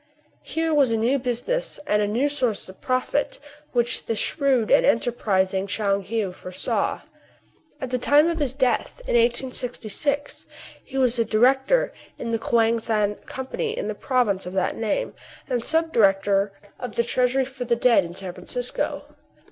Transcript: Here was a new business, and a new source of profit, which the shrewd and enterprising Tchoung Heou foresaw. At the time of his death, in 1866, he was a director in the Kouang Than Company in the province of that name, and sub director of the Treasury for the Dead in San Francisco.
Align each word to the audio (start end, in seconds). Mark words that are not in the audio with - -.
Here 0.41 0.73
was 0.73 0.89
a 0.89 0.97
new 0.97 1.19
business, 1.19 1.79
and 1.85 2.01
a 2.01 2.07
new 2.07 2.27
source 2.27 2.67
of 2.67 2.81
profit, 2.81 3.37
which 3.71 4.07
the 4.07 4.15
shrewd 4.15 4.71
and 4.71 4.83
enterprising 4.83 5.67
Tchoung 5.67 6.03
Heou 6.03 6.33
foresaw. 6.33 7.01
At 7.79 7.91
the 7.91 7.99
time 7.99 8.27
of 8.27 8.39
his 8.39 8.55
death, 8.55 8.99
in 9.05 9.13
1866, 9.13 10.47
he 10.83 10.97
was 10.97 11.19
a 11.19 11.23
director 11.23 11.93
in 12.17 12.31
the 12.31 12.39
Kouang 12.39 12.77
Than 12.77 13.13
Company 13.27 13.77
in 13.77 13.87
the 13.89 13.93
province 13.93 14.47
of 14.47 14.53
that 14.53 14.75
name, 14.75 15.13
and 15.47 15.63
sub 15.63 15.93
director 15.93 16.51
of 16.79 16.95
the 16.95 17.03
Treasury 17.03 17.45
for 17.45 17.65
the 17.65 17.75
Dead 17.75 18.03
in 18.03 18.15
San 18.15 18.33
Francisco. 18.33 19.05